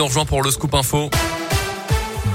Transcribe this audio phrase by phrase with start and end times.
[0.00, 1.10] Urgent pour le scoop info.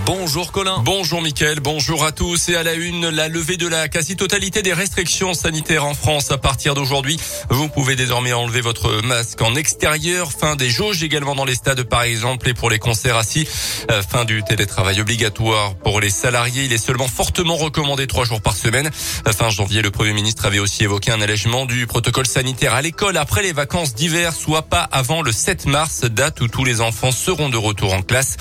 [0.06, 0.80] Bonjour Colin.
[0.84, 2.50] Bonjour Mickaël, bonjour à tous.
[2.50, 6.38] Et à la une, la levée de la quasi-totalité des restrictions sanitaires en France à
[6.38, 7.18] partir d'aujourd'hui.
[7.50, 10.34] Vous pouvez désormais enlever votre masque en extérieur.
[10.34, 13.48] Fin des jauges également dans les stades par exemple et pour les concerts assis.
[13.92, 16.66] Euh, fin du télétravail obligatoire pour les salariés.
[16.66, 18.92] Il est seulement fortement recommandé trois jours par semaine.
[18.92, 23.16] Fin janvier, le Premier ministre avait aussi évoqué un allègement du protocole sanitaire à l'école
[23.16, 27.12] après les vacances d'hiver, soit pas avant le 7 mars, date où tous les enfants
[27.12, 28.36] seront de retour en classe.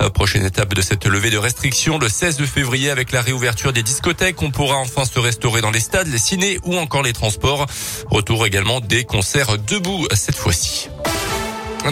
[0.00, 3.82] Euh, prochaine étape de cette levée de restrictions le 16 février avec la réouverture des
[3.82, 4.42] discothèques.
[4.42, 7.66] On pourra enfin se restaurer dans les stades, les ciné ou encore les transports.
[8.10, 10.88] Retour également des concerts debout cette fois-ci.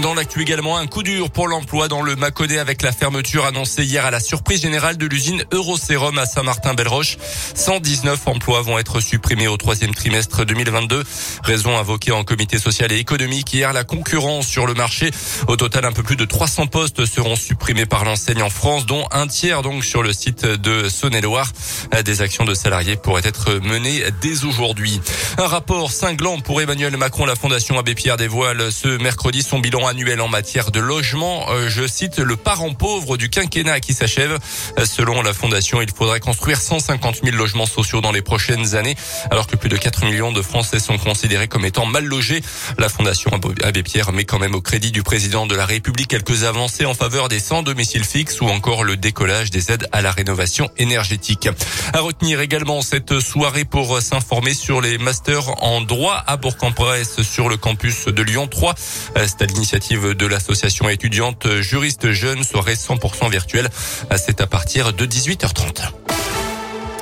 [0.02, 3.82] Dans l'actu également, un coup dur pour l'emploi dans le Mâconnais avec la fermeture annoncée
[3.82, 7.16] hier à la surprise générale de l'usine Eurosérum à Saint-Martin-Belle-Roche.
[7.54, 11.02] 119 emplois vont être supprimés au troisième trimestre 2022.
[11.44, 15.10] Raison invoquée en comité social et économique hier, la concurrence sur le marché.
[15.48, 19.06] Au total, un peu plus de 300 postes seront supprimés par l'enseigne en France, dont
[19.12, 21.50] un tiers donc sur le site de Saône-et-Loire.
[22.04, 25.00] Des actions de salariés pourraient être menées dès aujourd'hui.
[25.38, 27.24] Un rapport cinglant pour Emmanuel Macron.
[27.24, 31.50] La Fondation Abbé Pierre dévoile ce mercredi son bilan annuel en matière de logement.
[31.50, 34.38] Euh, je cite le parent pauvre du quinquennat qui s'achève.
[34.84, 38.94] Selon la Fondation, il faudrait construire 150 000 logements sociaux dans les prochaines années,
[39.30, 42.42] alors que plus de 4 millions de Français sont considérés comme étant mal logés.
[42.78, 43.30] La Fondation
[43.62, 46.94] Abbé Pierre met quand même au crédit du président de la République quelques avancées en
[46.94, 51.48] faveur des sans domicile fixe ou encore le décollage des aides à la rénovation énergétique.
[51.92, 57.48] À retenir également cette soirée pour s'informer sur les masters en droit à Bourg-en-Bresse sur
[57.48, 58.74] le campus de Lyon 3.
[59.16, 63.68] Euh, à l'initiative de l'association étudiante juriste jeune, soirée 100% virtuelle.
[64.16, 66.05] C'est à partir de 18h30.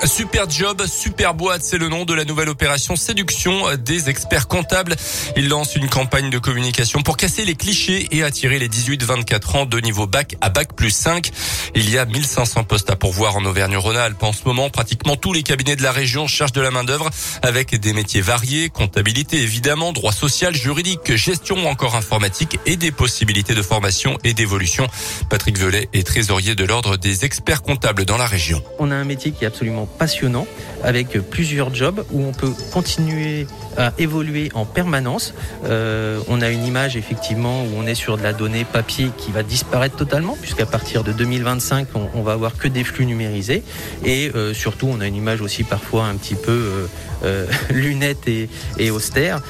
[0.03, 4.97] Super Job, Super Boîte, c'est le nom de la nouvelle opération séduction des experts comptables.
[5.37, 9.67] Ils lancent une campagne de communication pour casser les clichés et attirer les 18-24 ans
[9.67, 11.31] de niveau bac à bac plus 5.
[11.75, 14.23] Il y a 1500 postes à pourvoir en Auvergne-Rhône-Alpes.
[14.23, 17.09] En ce moment, pratiquement tous les cabinets de la région cherchent de la main-d'œuvre
[17.43, 22.91] avec des métiers variés, comptabilité évidemment, droit social, juridique, gestion ou encore informatique et des
[22.91, 24.87] possibilités de formation et d'évolution.
[25.31, 28.63] Patrick Velay est trésorier de l'ordre des experts comptables dans la région.
[28.79, 30.47] On a un métier qui est absolument passionnant
[30.83, 33.47] avec plusieurs jobs où on peut continuer
[33.77, 35.35] à évoluer en permanence.
[35.65, 39.31] Euh, on a une image effectivement où on est sur de la donnée papier qui
[39.31, 43.63] va disparaître totalement puisqu'à partir de 2025 on, va avoir que des flux numérisés.
[44.05, 46.87] Et euh, surtout on a une image aussi parfois un petit peu
[47.25, 49.41] euh, lunette et, austère.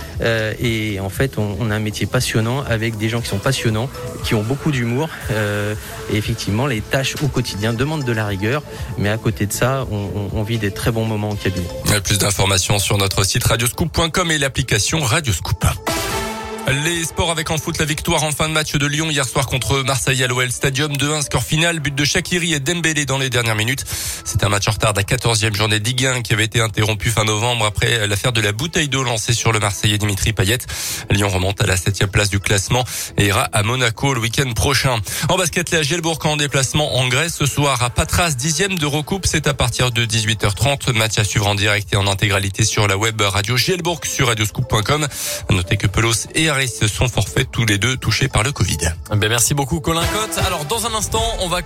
[0.61, 3.91] Et en fait on, a un métier passionnant avec des gens qui sont passionnants
[4.25, 5.09] qui ont beaucoup d'humour.
[6.13, 8.63] Et effectivement les tâches au quotidien demandent de la rigueur.
[8.99, 11.67] Mais à côté de ça on, on vit des très bons moments en cabinet.
[12.03, 15.65] Plus d'informations sur notre site radioscoop.com et l'application Radioscoop.
[16.67, 19.47] Les sports avec en foot la victoire en fin de match de Lyon hier soir
[19.47, 23.29] contre Marseille à l'OL Stadium 2-1 score final but de Shakiri et Dembélé dans les
[23.29, 23.85] dernières minutes.
[24.25, 26.63] C'est un match en retard de la 14e journée de Ligue 1 qui avait été
[26.63, 30.59] interrompu fin novembre après l'affaire de la bouteille d'eau lancée sur le Marseillais Dimitri Payet.
[31.11, 32.85] Lyon remonte à la 7 place du classement
[33.19, 34.97] et ira à Monaco le week-end prochain.
[35.29, 39.27] En basket, la Gielbourg en déplacement en Grèce ce soir à Patras, dixième de recoupe.
[39.27, 40.95] C'est à partir de 18h30.
[40.95, 45.07] Match à suivre en direct et en intégralité sur la web radio Gielbourg sur radioscoop.com.
[45.51, 46.27] Notez que Pelos
[46.63, 48.79] se sont forfaits tous les deux touchés par le Covid.
[49.11, 50.39] Ben merci beaucoup Colin Cotte.
[50.47, 51.63] Alors dans un instant, on va